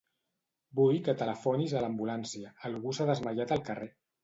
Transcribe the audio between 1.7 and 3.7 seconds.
a l'ambulància; algú s'ha desmaiat al